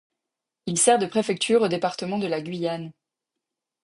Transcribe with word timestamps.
Il 0.65 0.79
sert 0.79 0.97
de 0.97 1.05
préfecture 1.05 1.61
au 1.61 1.67
département 1.67 2.17
de 2.17 2.25
la 2.25 2.41
Guyane. 2.41 2.91